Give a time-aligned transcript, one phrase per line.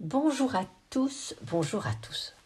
[0.00, 2.36] Bonjour à tous, bonjour à tous.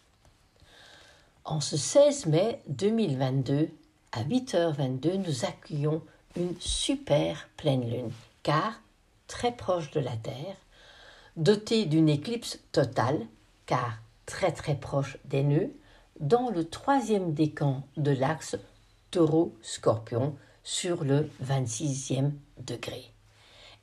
[1.45, 3.69] En ce 16 mai 2022,
[4.13, 6.01] à 8h22, nous accueillons
[6.35, 8.11] une super pleine lune,
[8.43, 8.81] car
[9.27, 10.57] très proche de la Terre,
[11.37, 13.21] dotée d'une éclipse totale,
[13.67, 15.75] car très très proche des nœuds,
[16.21, 18.57] dans le troisième décan de l'axe
[19.11, 23.12] taureau-scorpion sur le 26e degré.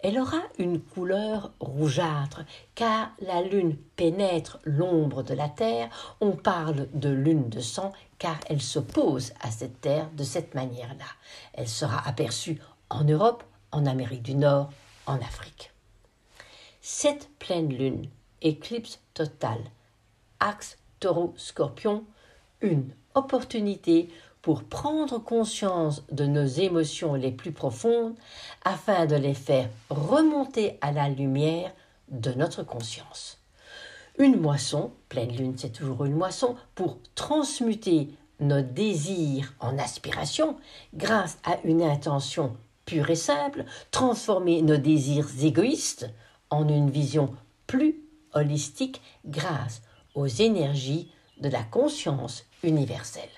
[0.01, 5.89] Elle aura une couleur rougeâtre, car la lune pénètre l'ombre de la Terre.
[6.21, 11.05] On parle de lune de sang, car elle s'oppose à cette Terre de cette manière-là.
[11.53, 14.69] Elle sera aperçue en Europe, en Amérique du Nord,
[15.05, 15.73] en Afrique.
[16.79, 18.07] Cette pleine lune,
[18.41, 19.63] éclipse totale,
[20.39, 22.05] axe taureau-scorpion,
[22.61, 24.09] une opportunité
[24.41, 28.15] pour prendre conscience de nos émotions les plus profondes
[28.63, 31.73] afin de les faire remonter à la lumière
[32.09, 33.37] de notre conscience.
[34.17, 40.57] Une moisson, pleine lune c'est toujours une moisson, pour transmuter nos désirs en aspiration
[40.93, 46.09] grâce à une intention pure et simple, transformer nos désirs égoïstes
[46.49, 47.33] en une vision
[47.67, 48.01] plus
[48.33, 49.81] holistique grâce
[50.15, 53.29] aux énergies de la conscience universelle.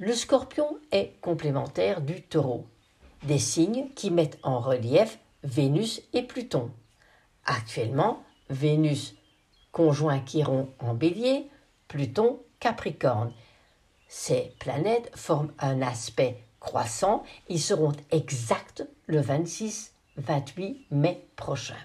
[0.00, 2.66] Le scorpion est complémentaire du taureau,
[3.24, 6.70] des signes qui mettent en relief Vénus et Pluton.
[7.44, 9.14] Actuellement, Vénus
[9.72, 11.50] conjoint Chiron en bélier,
[11.86, 13.34] Pluton Capricorne.
[14.08, 17.22] Ces planètes forment un aspect croissant.
[17.50, 21.76] Ils seront exacts le 26-28 mai prochain.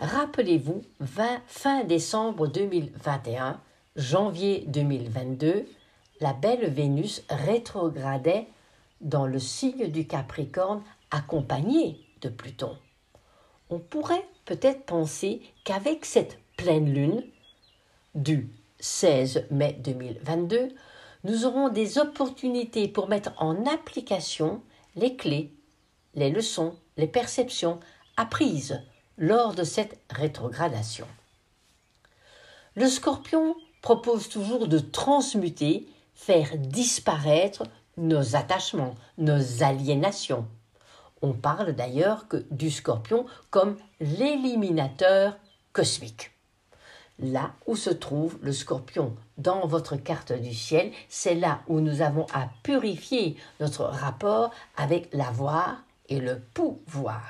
[0.00, 0.82] Rappelez-vous,
[1.46, 3.58] fin décembre 2021,
[3.96, 5.66] janvier 2022,
[6.20, 8.46] la belle Vénus rétrogradait
[9.00, 12.76] dans le signe du Capricorne accompagnée de Pluton.
[13.70, 17.22] On pourrait peut-être penser qu'avec cette pleine lune
[18.14, 20.74] du 16 mai 2022,
[21.24, 24.62] nous aurons des opportunités pour mettre en application
[24.96, 25.52] les clés,
[26.14, 27.80] les leçons, les perceptions
[28.16, 28.80] apprises
[29.16, 31.06] lors de cette rétrogradation.
[32.74, 35.88] Le scorpion propose toujours de transmuter
[36.18, 37.62] faire disparaître
[37.96, 40.46] nos attachements, nos aliénations.
[41.22, 45.38] On parle d'ailleurs que du scorpion comme l'éliminateur
[45.72, 46.32] cosmique.
[47.20, 52.02] Là où se trouve le scorpion dans votre carte du ciel, c'est là où nous
[52.02, 57.22] avons à purifier notre rapport avec l'avoir et le pouvoir.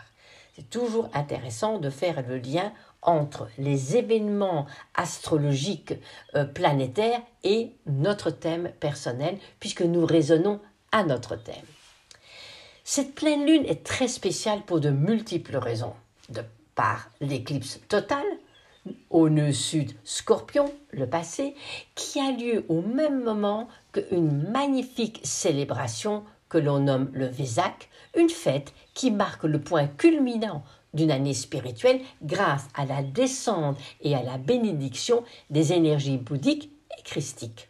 [0.56, 2.72] C'est toujours intéressant de faire le lien
[3.02, 5.94] entre les événements astrologiques
[6.34, 10.60] euh, planétaires et notre thème personnel, puisque nous raisonnons
[10.92, 11.54] à notre thème.
[12.84, 15.94] Cette pleine lune est très spéciale pour de multiples raisons.
[16.30, 16.42] De
[16.74, 18.24] par l'éclipse totale,
[19.10, 21.56] au nœud sud Scorpion, le passé,
[21.96, 28.30] qui a lieu au même moment qu'une magnifique célébration que l'on nomme le Vésac, une
[28.30, 30.62] fête qui marque le point culminant
[30.98, 37.02] d'une année spirituelle grâce à la descente et à la bénédiction des énergies bouddhiques et
[37.02, 37.68] christiques.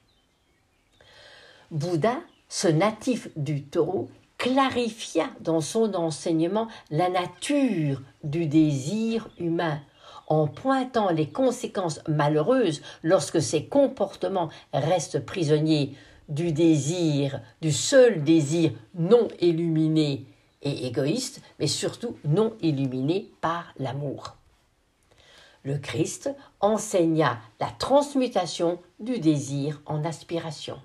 [1.70, 2.16] Bouddha,
[2.48, 9.80] ce natif du taureau, clarifia dans son enseignement la nature du désir humain
[10.28, 15.94] en pointant les conséquences malheureuses lorsque ces comportements restent prisonniers
[16.30, 20.24] du désir, du seul désir non illuminé
[20.62, 24.36] et égoïste, mais surtout non illuminé par l'amour.
[25.62, 26.30] Le Christ
[26.60, 30.78] enseigna la transmutation du désir en aspiration.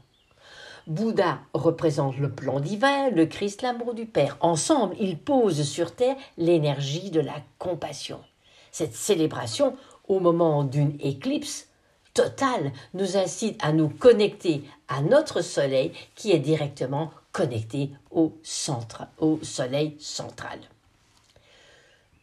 [0.87, 4.37] Bouddha représente le plan divin, le Christ l'amour du Père.
[4.41, 8.19] Ensemble, ils posent sur terre l'énergie de la compassion.
[8.71, 11.67] Cette célébration, au moment d'une éclipse,
[12.13, 19.07] Total nous incite à nous connecter à notre soleil qui est directement connecté au, centre,
[19.17, 20.59] au soleil central.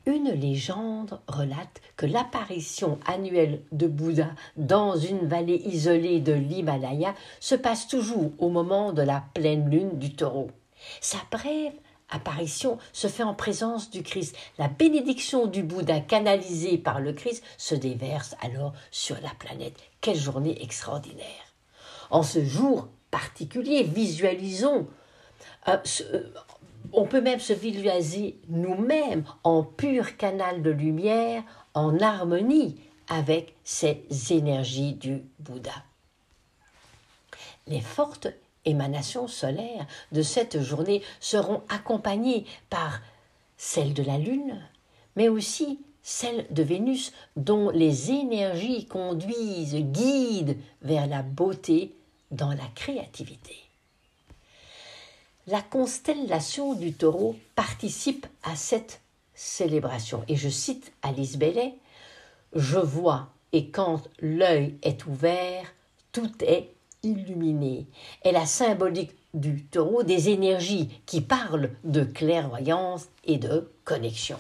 [0.07, 7.55] Une légende relate que l'apparition annuelle de Bouddha dans une vallée isolée de l'Himalaya se
[7.55, 10.51] passe toujours au moment de la pleine lune du taureau.
[11.03, 11.75] Sa brève
[12.09, 14.35] apparition se fait en présence du Christ.
[14.59, 19.77] La bénédiction du Bouddha canalisée par le Christ se déverse alors sur la planète.
[20.01, 21.55] Quelle journée extraordinaire.
[22.11, 24.87] En ce jour particulier, visualisons,
[25.69, 25.77] euh,
[26.13, 26.23] euh,
[26.93, 31.43] on peut même se visualiser nous-mêmes en pur canal de lumière,
[31.75, 35.85] en harmonie avec ces énergies du Bouddha.
[37.67, 38.29] Les fortes
[38.65, 43.01] émanations solaires de cette journée seront accompagnées par
[43.57, 44.61] celles de la Lune,
[45.17, 51.95] mais aussi celle de Vénus, dont les énergies conduisent, guident vers la beauté
[52.31, 53.57] dans la créativité.
[55.47, 59.01] La constellation du taureau participe à cette
[59.35, 60.23] célébration.
[60.29, 61.75] Et je cite Alice Bellet
[62.55, 65.73] Je vois, et quand l'œil est ouvert,
[66.13, 67.87] tout est illuminé.
[68.23, 74.39] Et la symbolique du taureau des énergies qui parlent de clairvoyance et de connexion.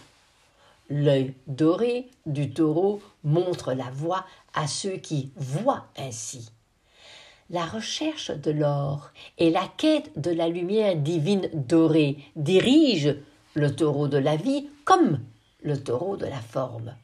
[0.90, 6.50] L'œil doré du taureau montre la voie à ceux qui voient ainsi.
[7.50, 13.16] La recherche de l'or et la quête de la lumière divine dorée dirigent
[13.54, 15.20] le taureau de la vie comme
[15.62, 16.94] le taureau de la forme.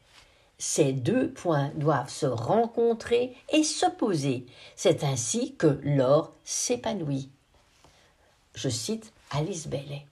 [0.57, 4.45] Ces deux points doivent se rencontrer et s'opposer.
[4.77, 7.29] C'est ainsi que l'or s'épanouit.
[8.55, 10.05] Je cite Alice Bailey.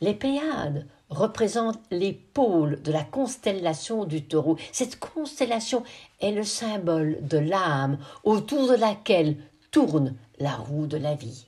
[0.00, 4.56] Les Pléiades représentent les pôles de la constellation du taureau.
[4.72, 5.82] Cette constellation
[6.20, 9.36] est le symbole de l'âme autour de laquelle
[9.70, 11.46] tourne la roue de la vie.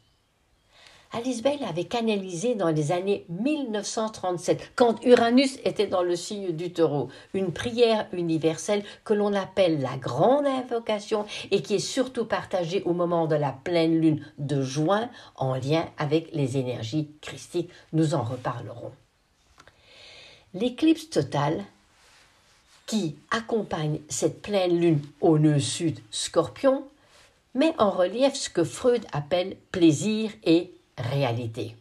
[1.15, 6.73] Alice Bell avait canalisé dans les années 1937, quand Uranus était dans le signe du
[6.73, 12.83] taureau, une prière universelle que l'on appelle la grande invocation et qui est surtout partagée
[12.85, 17.69] au moment de la pleine lune de juin en lien avec les énergies christiques.
[17.93, 18.93] Nous en reparlerons.
[20.55, 21.65] L'éclipse totale
[22.87, 26.85] qui accompagne cette pleine lune au nœud sud scorpion
[27.55, 31.75] met en relief ce que Freud appelle plaisir et réalité.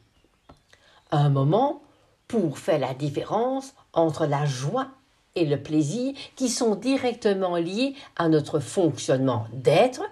[1.11, 1.81] Un moment
[2.29, 4.87] pour faire la différence entre la joie
[5.35, 10.03] et le plaisir qui sont directement liés à notre fonctionnement d'être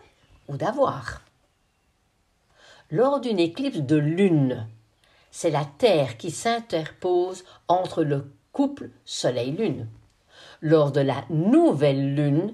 [0.50, 1.22] ou d'avoir.
[2.92, 4.68] Lors d'une éclipse de lune,
[5.32, 9.88] c'est la Terre qui s'interpose entre le couple Soleil-Lune.
[10.62, 12.54] Lors de la nouvelle lune,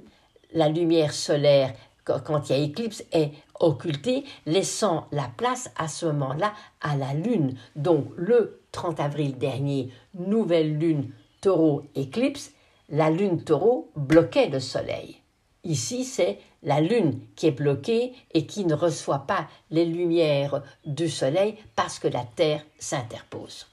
[0.54, 1.74] la lumière solaire
[2.06, 7.14] quand il y a éclipse, est occultée, laissant la place à ce moment-là à la
[7.14, 7.58] Lune.
[7.76, 11.12] Donc le 30 avril dernier, nouvelle Lune,
[11.42, 12.52] taureau, éclipse,
[12.90, 15.22] la Lune taureau bloquait le Soleil.
[15.64, 21.10] Ici, c'est la Lune qui est bloquée et qui ne reçoit pas les lumières du
[21.10, 23.66] Soleil parce que la Terre s'interpose.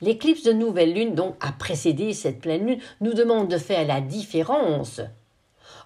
[0.00, 4.00] L'éclipse de nouvelle Lune, donc, a précédé cette pleine Lune, nous demande de faire la
[4.00, 5.00] différence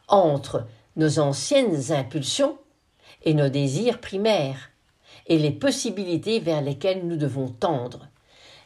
[0.09, 0.67] entre
[0.97, 2.57] nos anciennes impulsions
[3.25, 4.71] et nos désirs primaires,
[5.27, 8.07] et les possibilités vers lesquelles nous devons tendre.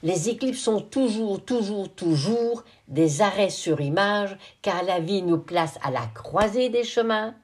[0.03, 5.79] Les éclipses sont toujours, toujours, toujours des arrêts sur image, car la vie nous place
[5.83, 7.35] à la croisée des chemins.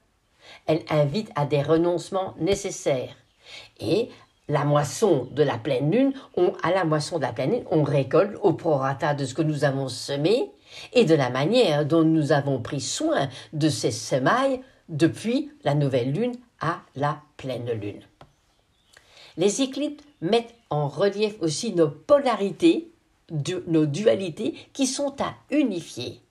[0.67, 3.15] Elle invite à des renoncements nécessaires.
[3.79, 4.09] Et
[4.47, 7.83] la moisson de la pleine lune, on, à la moisson de la pleine lune, on
[7.83, 10.51] récolte au prorata de ce que nous avons semé
[10.93, 16.11] et de la manière dont nous avons pris soin de ces semailles depuis la nouvelle
[16.11, 18.01] lune à la pleine lune.
[19.37, 22.91] Les éclipses mettent en relief aussi nos polarités,
[23.67, 26.21] nos dualités qui sont à unifier.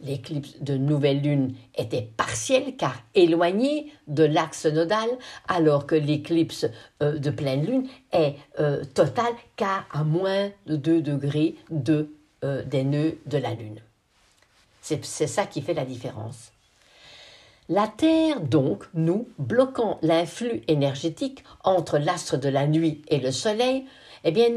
[0.00, 5.08] L'éclipse de nouvelle lune était partielle car éloignée de l'axe nodal,
[5.48, 6.66] alors que l'éclipse
[7.02, 12.12] euh, de pleine lune est euh, totale car à moins de 2 degrés de,
[12.44, 13.80] euh, des nœuds de la lune.
[14.80, 16.52] C'est ça qui fait la différence.
[17.68, 23.84] La Terre, donc, nous, bloquant l'influx énergétique entre l'astre de la nuit et le Soleil,
[24.28, 24.50] eh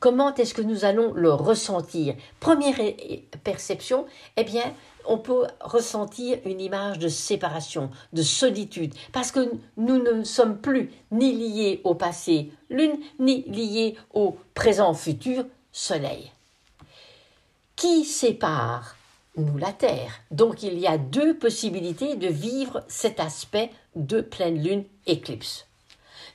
[0.00, 2.14] comment est-ce que nous allons le ressentir?
[2.40, 2.78] Première
[3.42, 4.06] perception,
[4.36, 4.74] eh bien,
[5.06, 10.90] on peut ressentir une image de séparation, de solitude, parce que nous ne sommes plus
[11.10, 16.30] ni liés au passé lune, ni liés au présent futur soleil.
[17.74, 18.96] Qui sépare
[19.36, 20.20] nous la Terre?
[20.30, 25.66] Donc il y a deux possibilités de vivre cet aspect de pleine lune éclipse.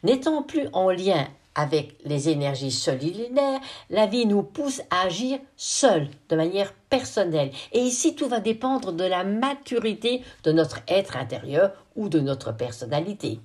[0.03, 6.09] N'étant plus en lien avec les énergies solilinaires, la vie nous pousse à agir seul,
[6.29, 7.51] de manière personnelle.
[7.71, 12.51] Et ici, tout va dépendre de la maturité de notre être intérieur ou de notre
[12.55, 13.39] personnalité.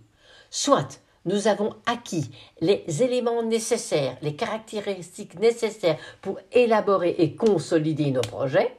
[0.50, 8.23] Soit nous avons acquis les éléments nécessaires, les caractéristiques nécessaires pour élaborer et consolider nos
[8.23, 8.77] projets,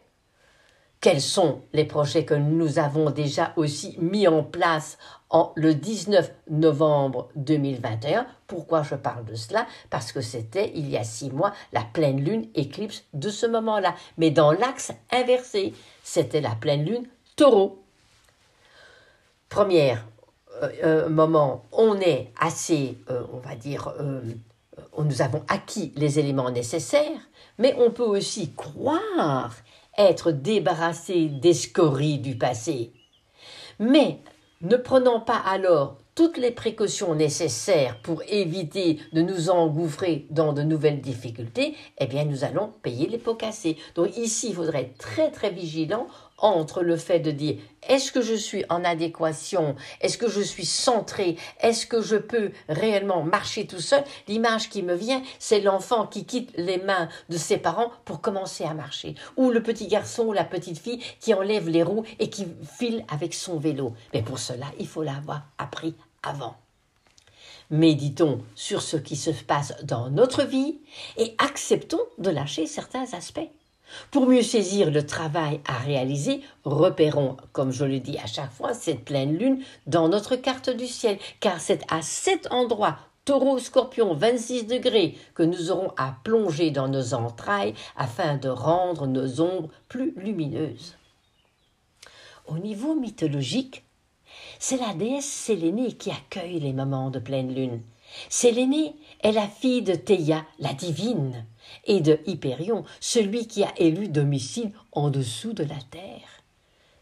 [1.02, 4.98] quels sont les projets que nous avons déjà aussi mis en place
[5.30, 8.28] en, le 19 novembre 2021.
[8.48, 9.66] Pourquoi je parle de cela?
[9.90, 13.96] Parce que c'était, il y a six mois, la pleine lune éclipse de ce moment-là.
[14.18, 17.82] Mais dans l'axe inversé, c'était la pleine lune taureau.
[19.48, 19.96] Premier
[20.62, 24.22] euh, euh, moment, on est assez, euh, on va dire, euh,
[24.98, 29.54] nous avons acquis les éléments nécessaires, mais on peut aussi croire
[30.00, 32.94] être débarrassé des scories du passé.
[33.80, 34.20] Mais
[34.62, 40.64] ne prenons pas alors toutes les précautions nécessaires pour éviter de nous engouffrer dans de
[40.64, 43.78] nouvelles difficultés, eh bien nous allons payer les pots cassés.
[43.96, 46.08] Donc ici, il faudrait être très très vigilant
[46.42, 50.66] entre le fait de dire est-ce que je suis en adéquation, est-ce que je suis
[50.66, 56.06] centré, est-ce que je peux réellement marcher tout seul, l'image qui me vient, c'est l'enfant
[56.06, 60.26] qui quitte les mains de ses parents pour commencer à marcher, ou le petit garçon
[60.26, 63.94] ou la petite fille qui enlève les roues et qui file avec son vélo.
[64.14, 66.56] Mais pour cela, il faut l'avoir appris avant.
[67.72, 70.80] Méditons sur ce qui se passe dans notre vie
[71.18, 73.50] et acceptons de lâcher certains aspects.
[74.12, 78.74] Pour mieux saisir le travail à réaliser, repérons, comme je le dis à chaque fois,
[78.74, 84.14] cette pleine lune dans notre carte du ciel, car c'est à cet endroit, taureau, scorpion,
[84.14, 89.70] 26 degrés, que nous aurons à plonger dans nos entrailles afin de rendre nos ombres
[89.88, 90.96] plus lumineuses.
[92.48, 93.84] Au niveau mythologique,
[94.58, 97.82] c'est la déesse Sélénée qui accueille les moments de pleine lune.
[98.28, 101.46] Sélénée est la fille de Théia, la divine,
[101.86, 106.44] et de Hyperion, celui qui a élu domicile en dessous de la terre.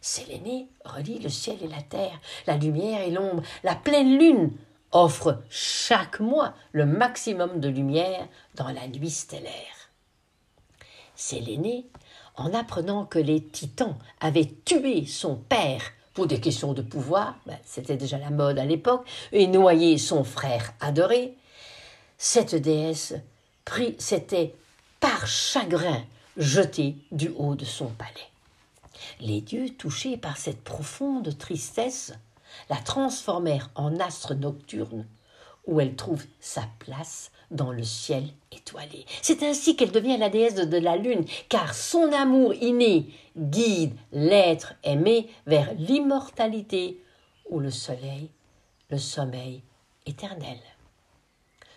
[0.01, 3.43] Sélénée relie le ciel et la terre, la lumière et l'ombre.
[3.63, 4.51] La pleine lune
[4.91, 9.91] offre chaque mois le maximum de lumière dans la nuit stellaire.
[11.15, 11.87] Sélénée,
[12.35, 15.81] en apprenant que les titans avaient tué son père
[16.13, 20.23] pour des questions de pouvoir, ben, c'était déjà la mode à l'époque, et noyé son
[20.23, 21.35] frère adoré,
[22.17, 23.13] cette déesse
[23.99, 24.53] s'était
[24.99, 26.03] par chagrin
[26.37, 28.11] jeté du haut de son palais.
[29.19, 32.13] Les dieux, touchés par cette profonde tristesse,
[32.69, 35.05] la transformèrent en astre nocturne,
[35.65, 39.05] où elle trouve sa place dans le ciel étoilé.
[39.21, 43.07] C'est ainsi qu'elle devient la déesse de la lune, car son amour inné
[43.37, 47.01] guide l'être aimé vers l'immortalité
[47.49, 48.29] ou le soleil,
[48.89, 49.61] le sommeil
[50.05, 50.57] éternel.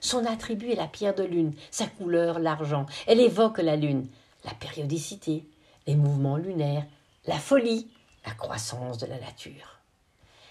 [0.01, 2.87] Son attribut est la pierre de lune, sa couleur l'argent.
[3.07, 4.09] Elle évoque la lune,
[4.45, 5.47] la périodicité,
[5.87, 6.87] les mouvements lunaires,
[7.27, 7.89] la folie,
[8.25, 9.79] la croissance de la nature.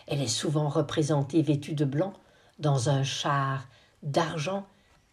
[0.07, 2.13] Elle est souvent représentée vêtue de blanc
[2.59, 3.67] dans un char
[4.03, 4.65] d'argent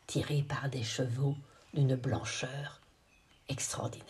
[0.06, 1.34] tiré par des chevaux
[1.74, 2.80] d'une blancheur
[3.48, 4.06] extraordinaire.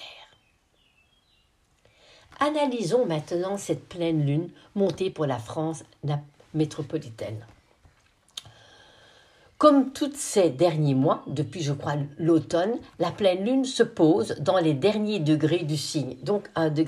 [2.39, 5.85] Analysons maintenant cette pleine lune montée pour la France
[6.53, 7.47] métropolitaine.
[9.59, 14.59] Comme tous ces derniers mois, depuis je crois l'automne, la pleine lune se pose dans
[14.59, 16.85] les derniers degrés du signe, donc un des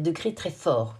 [0.00, 0.94] degrés très forts,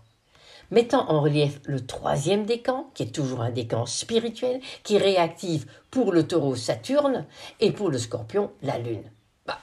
[0.70, 6.12] mettant en relief le troisième décan, qui est toujours un décan spirituel, qui réactive pour
[6.12, 7.24] le taureau Saturne
[7.60, 9.10] et pour le scorpion la lune.
[9.46, 9.60] Bah,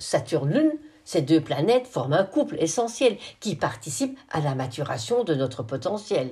[0.00, 0.72] Saturne-Lune,
[1.04, 6.30] ces deux planètes forment un couple essentiel qui participe à la maturation de notre potentiel.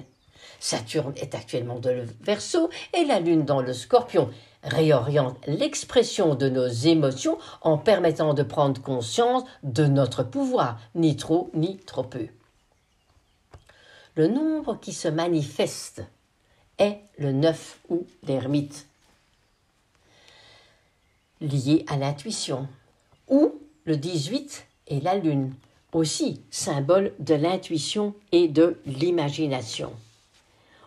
[0.63, 4.31] Saturne est actuellement dans le Verseau et la Lune dans le Scorpion.
[4.63, 11.51] Réoriente l'expression de nos émotions en permettant de prendre conscience de notre pouvoir, ni trop
[11.53, 12.29] ni trop peu.
[14.15, 16.05] Le nombre qui se manifeste
[16.79, 18.87] est le 9 ou l'ermite,
[21.41, 22.69] lié à l'intuition,
[23.27, 23.53] ou
[23.85, 25.55] le 18 est la lune,
[25.93, 29.93] aussi symbole de l'intuition et de l'imagination.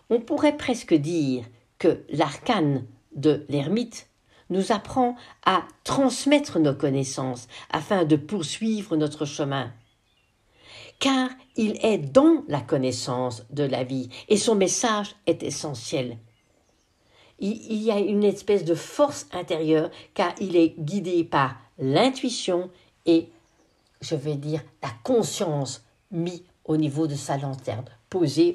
[0.08, 1.44] On pourrait presque dire
[1.78, 4.08] que l'arcane de l'ermite
[4.50, 9.72] nous apprend à transmettre nos connaissances afin de poursuivre notre chemin.
[11.00, 16.18] Car il est dans la connaissance de la vie et son message est essentiel.
[17.38, 22.70] Il y a une espèce de force intérieure car il est guidé par l'intuition
[23.04, 23.28] et,
[24.00, 27.95] je vais dire, la conscience mise au niveau de sa lanterne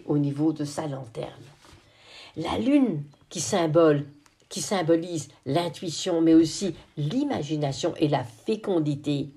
[0.06, 1.30] au niveau de sa lanterne.
[2.38, 9.30] La lune qui symbolise l'intuition, mais aussi l'imagination et la fécondité.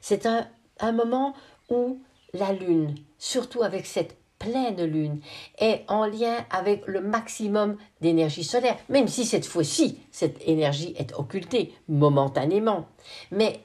[0.00, 0.46] C'est un,
[0.80, 1.34] un moment
[1.70, 2.00] où
[2.34, 5.20] la lune, surtout avec cette pleine lune,
[5.58, 11.14] est en lien avec le maximum d'énergie solaire, même si cette fois-ci, cette énergie est
[11.14, 12.86] occultée momentanément.
[13.30, 13.60] Mais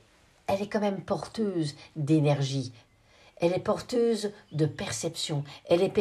[0.48, 2.72] elle est quand même porteuse d'énergie,
[3.42, 5.94] elle est porteuse de perception, elle est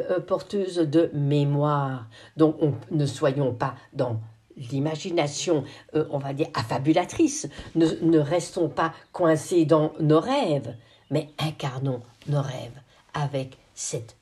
[0.00, 2.06] euh, porteuse de mémoire.
[2.36, 2.56] Donc
[2.90, 4.20] ne soyons pas dans
[4.56, 7.48] l'imagination, euh, on va dire, affabulatrice.
[7.76, 10.76] Ne, ne restons pas coincés dans nos rêves,
[11.10, 12.80] mais incarnons nos rêves
[13.14, 14.16] avec cette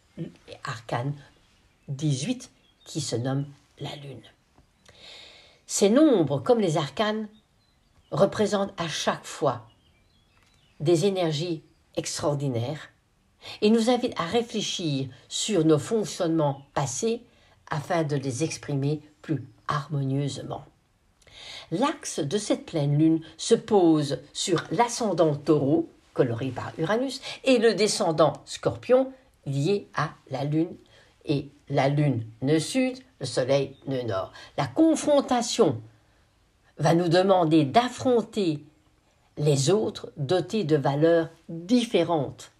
[0.62, 1.14] arcane
[1.88, 2.50] 18
[2.84, 3.46] qui se nomme
[3.80, 4.22] la lune.
[5.66, 7.28] Ces nombres, comme les arcanes,
[8.10, 9.68] représentent à chaque fois
[10.80, 11.62] des énergies
[11.98, 12.88] extraordinaires
[13.60, 17.22] et nous invitent à réfléchir sur nos fonctionnements passés
[17.70, 20.64] afin de les exprimer plus harmonieusement.
[21.70, 27.74] L'axe de cette pleine lune se pose sur l'ascendant taureau, coloré par Uranus, et le
[27.74, 29.12] descendant scorpion,
[29.44, 30.74] lié à la lune.
[31.26, 34.32] Et la lune nœud sud, le soleil nœud nord.
[34.56, 35.82] La confrontation
[36.78, 38.64] va nous demander d'affronter
[39.38, 42.52] les autres dotés de valeurs différentes.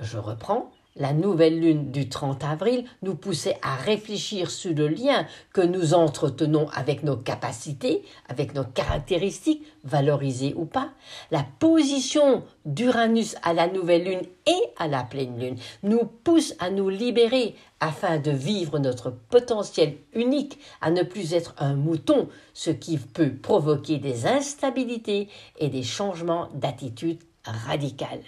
[0.00, 5.26] Je reprends la nouvelle lune du 30 avril nous poussait à réfléchir sur le lien
[5.52, 10.90] que nous entretenons avec nos capacités, avec nos caractéristiques, valorisées ou pas.
[11.30, 16.70] La position d'Uranus à la nouvelle lune et à la pleine lune nous pousse à
[16.70, 22.70] nous libérer afin de vivre notre potentiel unique, à ne plus être un mouton, ce
[22.70, 28.24] qui peut provoquer des instabilités et des changements d'attitude radicales.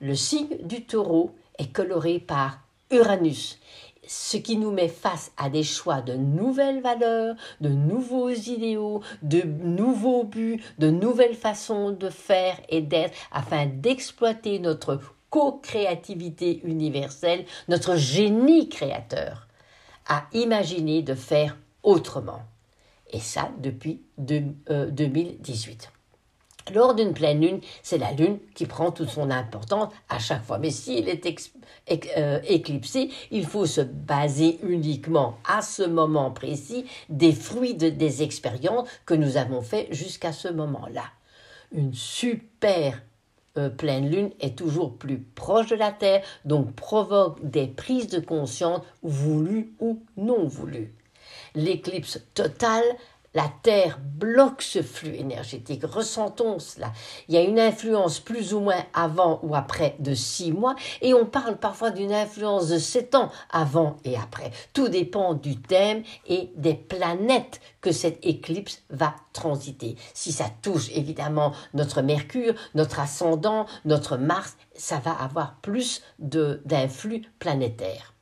[0.00, 2.58] Le signe du taureau est coloré par
[2.90, 3.60] Uranus,
[4.06, 9.42] ce qui nous met face à des choix de nouvelles valeurs, de nouveaux idéaux, de
[9.42, 17.94] nouveaux buts, de nouvelles façons de faire et d'être afin d'exploiter notre co-créativité universelle, notre
[17.94, 19.46] génie créateur,
[20.08, 22.42] à imaginer de faire autrement.
[23.12, 25.92] Et ça depuis 2018.
[26.74, 30.58] Lors d'une pleine lune, c'est la lune qui prend toute son importance à chaque fois.
[30.58, 31.26] Mais s'il est
[32.16, 38.88] euh, éclipsé, il faut se baser uniquement à ce moment précis des fruits des expériences
[39.06, 41.04] que nous avons faites jusqu'à ce moment-là.
[41.72, 43.00] Une super
[43.56, 48.20] euh, pleine lune est toujours plus proche de la Terre, donc provoque des prises de
[48.20, 50.94] conscience voulues ou non voulues.
[51.54, 52.84] L'éclipse totale
[53.34, 55.84] la Terre bloque ce flux énergétique.
[55.84, 56.92] Ressentons cela.
[57.28, 61.14] Il y a une influence plus ou moins avant ou après de six mois et
[61.14, 64.50] on parle parfois d'une influence de sept ans avant et après.
[64.72, 69.96] Tout dépend du thème et des planètes que cette éclipse va transiter.
[70.12, 77.22] Si ça touche évidemment notre Mercure, notre ascendant, notre Mars, ça va avoir plus d'influx
[77.38, 78.14] planétaire.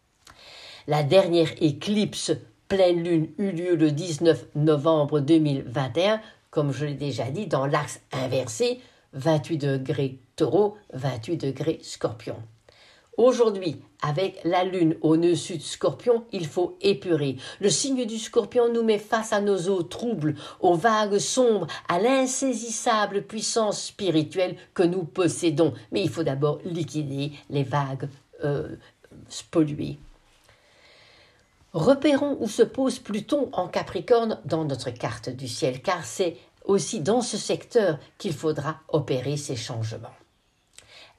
[0.87, 2.33] La dernière éclipse
[2.69, 8.01] pleine lune eut lieu le 19 novembre 2021, comme je l'ai déjà dit, dans l'axe
[8.13, 8.81] inversé,
[9.15, 12.37] 28 degrés taureau, 28 degrés scorpion.
[13.17, 17.37] Aujourd'hui, avec la lune au nœud sud scorpion, il faut épurer.
[17.61, 21.99] Le signe du scorpion nous met face à nos eaux troubles, aux vagues sombres, à
[21.99, 25.75] l'insaisissable puissance spirituelle que nous possédons.
[25.91, 28.09] Mais il faut d'abord liquider les vagues
[28.45, 28.77] euh,
[29.51, 29.99] polluées.
[31.75, 37.01] Repérons où se pose Pluton en Capricorne dans notre carte du ciel, car c'est aussi
[37.01, 40.15] dans ce secteur qu'il faudra opérer ces changements.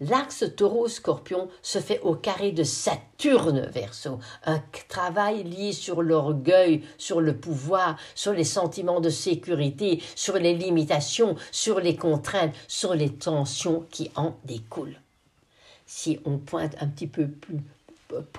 [0.02, 7.20] L'axe taureau-scorpion se fait au carré de Saturne verso, un travail lié sur l'orgueil, sur
[7.20, 13.14] le pouvoir, sur les sentiments de sécurité, sur les limitations, sur les contraintes, sur les
[13.14, 15.02] tensions qui en découlent.
[15.86, 17.60] Si on pointe un petit peu plus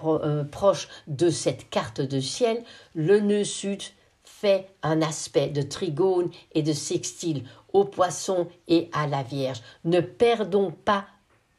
[0.05, 2.63] euh, proche de cette carte de ciel,
[2.95, 3.83] le nœud sud
[4.25, 9.61] fait un aspect de trigone et de sextile au poisson et à la Vierge.
[9.85, 11.07] Ne perdons pas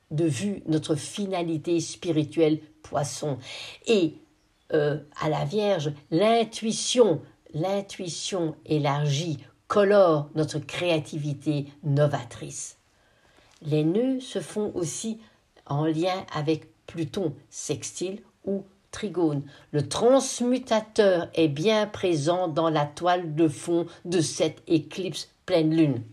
[0.09, 3.37] de vue notre finalité spirituelle poisson.
[3.85, 4.15] Et
[4.73, 7.21] euh, à la Vierge, l'intuition,
[7.53, 12.77] l'intuition élargie colore notre créativité novatrice.
[13.61, 15.19] Les nœuds se font aussi
[15.65, 19.43] en lien avec Pluton sextile ou trigone.
[19.71, 26.03] Le transmutateur est bien présent dans la toile de fond de cette éclipse pleine lune.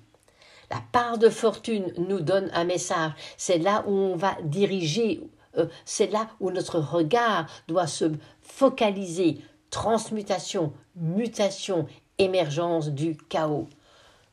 [0.70, 3.10] La part de fortune nous donne un message.
[3.36, 5.20] C'est là où on va diriger,
[5.56, 9.38] euh, c'est là où notre regard doit se focaliser.
[9.70, 11.88] Transmutation, mutation,
[12.18, 13.66] émergence du chaos.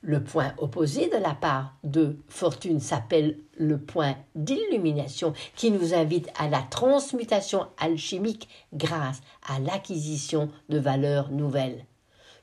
[0.01, 6.29] Le point opposé de la part de fortune s'appelle le point d'illumination qui nous invite
[6.37, 11.85] à la transmutation alchimique grâce à l'acquisition de valeurs nouvelles.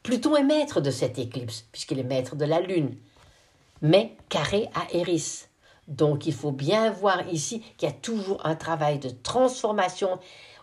[0.03, 2.97] Pluton est maître de cette éclipse, puisqu'il est maître de la Lune,
[3.81, 5.47] mais carré à Eris.
[5.87, 10.19] Donc il faut bien voir ici qu'il y a toujours un travail de transformation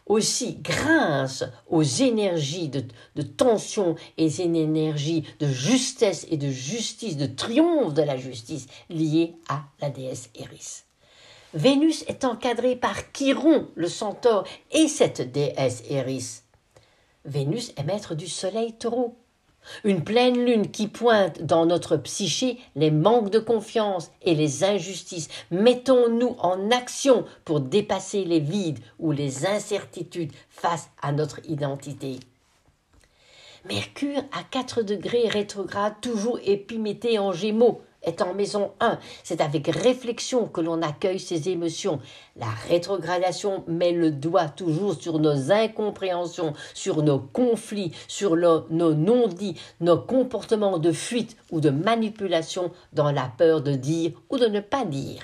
[0.10, 7.28] aussi grâce aux énergies de, tension et aux énergies de justesse et de justice, de
[7.28, 10.84] triomphe de la justice liées à la déesse Eris.
[11.54, 16.42] Vénus est encadrée par Chiron, le centaure, et cette déesse Eris.
[17.26, 19.19] Vénus est maître du soleil taureau.
[19.84, 25.30] Une pleine lune qui pointe dans notre psyché les manques de confiance et les injustices.
[25.52, 32.20] Mettons-nous en action pour dépasser les vides ou les incertitudes face à notre identité.
[33.66, 39.00] Mercure à 4 degrés rétrograde, toujours épimété en gémeaux est en maison 1.
[39.24, 42.00] C'est avec réflexion que l'on accueille ses émotions.
[42.36, 49.60] La rétrogradation met le doigt toujours sur nos incompréhensions, sur nos conflits, sur nos non-dits,
[49.82, 54.60] nos comportements de fuite ou de manipulation dans la peur de dire ou de ne
[54.60, 55.22] pas dire.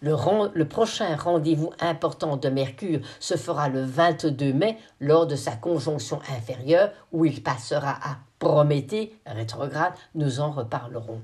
[0.00, 0.16] Le,
[0.52, 6.20] le, prochain rendez-vous important de Mercure se fera le 22 mai lors de sa conjonction
[6.36, 11.22] inférieure où il passera à Prométhée rétrograde, nous en reparlerons.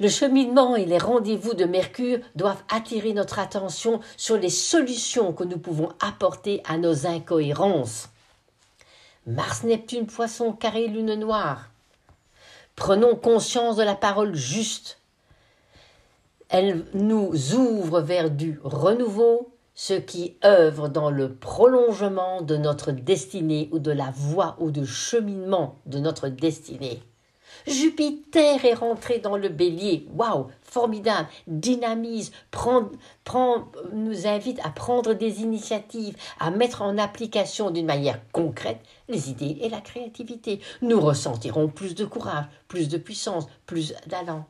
[0.00, 5.44] Le cheminement et les rendez-vous de Mercure doivent attirer notre attention sur les solutions que
[5.44, 8.08] nous pouvons apporter à nos incohérences.
[9.26, 11.68] Mars, Neptune, Poisson, Carré, Lune Noire.
[12.76, 14.98] Prenons conscience de la parole juste.
[16.48, 23.68] Elle nous ouvre vers du renouveau, ce qui œuvre dans le prolongement de notre destinée
[23.70, 27.02] ou de la voie ou de cheminement de notre destinée.
[27.70, 30.04] Jupiter est rentré dans le bélier.
[30.14, 32.90] Waouh, formidable, dynamise, prend,
[33.92, 39.58] nous invite à prendre des initiatives, à mettre en application d'une manière concrète les idées
[39.60, 40.60] et la créativité.
[40.82, 44.46] Nous ressentirons plus de courage, plus de puissance, plus d'allant.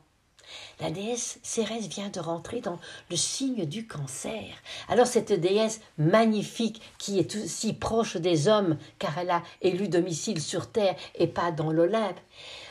[0.79, 2.79] La déesse Cérès vient de rentrer dans
[3.09, 4.45] le signe du cancer.
[4.89, 10.41] Alors cette déesse magnifique qui est aussi proche des hommes, car elle a élu domicile
[10.41, 12.19] sur terre et pas dans l'Olympe,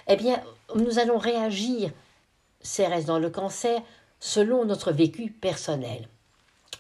[0.07, 0.41] eh bien,
[0.75, 1.91] nous allons réagir,
[2.61, 3.81] Cérès dans le cancer,
[4.19, 6.09] selon notre vécu personnel.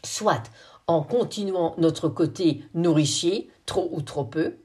[0.05, 0.43] Soit
[0.87, 4.57] en continuant notre côté nourricier, trop ou trop peu,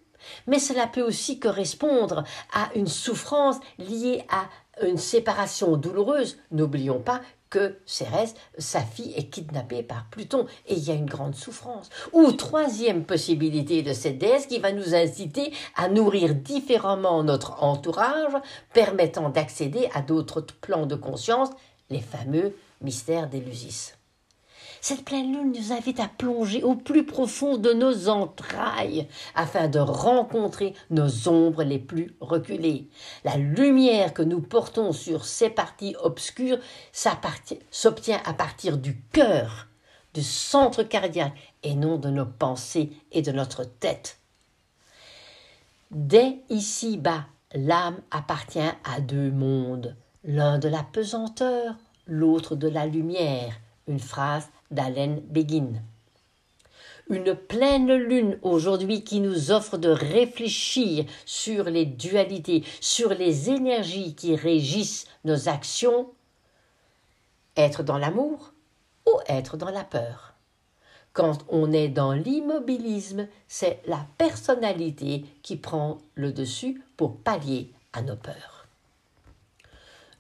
[0.48, 4.50] mais cela peut aussi correspondre à une souffrance liée à
[4.86, 6.38] une séparation douloureuse.
[6.52, 7.22] N'oublions pas
[7.56, 11.90] que Cérès, sa fille, est kidnappée par Pluton et il y a une grande souffrance.
[12.12, 18.34] Ou troisième possibilité de cette déesse qui va nous inciter à nourrir différemment notre entourage,
[18.74, 21.50] permettant d'accéder à d'autres plans de conscience,
[21.90, 23.95] les fameux mystères d'Élusis.
[24.88, 29.80] Cette pleine lune nous invite à plonger au plus profond de nos entrailles afin de
[29.80, 32.88] rencontrer nos ombres les plus reculées.
[33.24, 36.60] La lumière que nous portons sur ces parties obscures
[37.72, 39.70] s'obtient à partir du cœur,
[40.14, 44.20] du centre cardiaque et non de nos pensées et de notre tête.
[45.90, 51.74] Dès ici-bas, l'âme appartient à deux mondes, l'un de la pesanteur,
[52.06, 53.56] l'autre de la lumière.
[53.88, 55.82] Une phrase d'Alain Begin.
[57.10, 64.16] Une pleine lune aujourd'hui qui nous offre de réfléchir sur les dualités, sur les énergies
[64.16, 66.10] qui régissent nos actions,
[67.56, 68.54] être dans l'amour
[69.06, 70.34] ou être dans la peur.
[71.14, 78.02] Quand on est dans l'immobilisme, c'est la personnalité qui prend le dessus pour pallier à
[78.02, 78.68] nos peurs.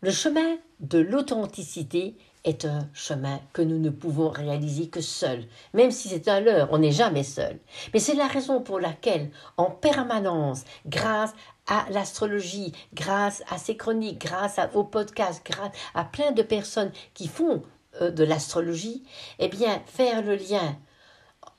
[0.01, 5.91] Le chemin de l'authenticité est un chemin que nous ne pouvons réaliser que seuls, même
[5.91, 7.59] si c'est un leurre, on n'est jamais seul.
[7.93, 11.33] Mais c'est la raison pour laquelle, en permanence, grâce
[11.67, 16.91] à l'astrologie, grâce à ces chroniques, grâce à, vos podcasts, grâce à plein de personnes
[17.15, 17.63] qui font
[18.01, 19.03] euh, de l'astrologie,
[19.39, 20.77] eh bien, faire le lien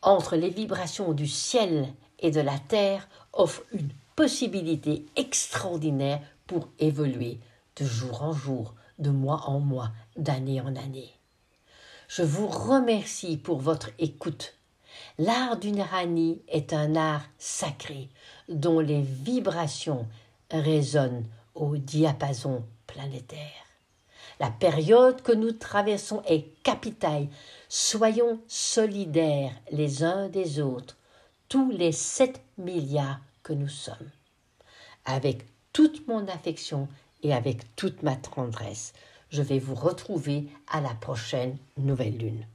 [0.02, 1.88] entre les vibrations du ciel
[2.20, 7.40] et de la terre offre une possibilité extraordinaire pour évoluer
[7.76, 11.12] de jour en jour, de mois en mois, d'année en année.
[12.08, 14.54] Je vous remercie pour votre écoute.
[15.18, 18.08] L'art du Narani est un art sacré
[18.48, 20.06] dont les vibrations
[20.50, 23.66] résonnent au diapason planétaire.
[24.38, 27.28] La période que nous traversons est capitale.
[27.68, 30.96] Soyons solidaires les uns des autres,
[31.48, 34.10] tous les sept milliards que nous sommes.
[35.06, 36.88] Avec toute mon affection
[37.26, 38.92] et avec toute ma tendresse,
[39.30, 42.46] je vais vous retrouver à la prochaine nouvelle lune.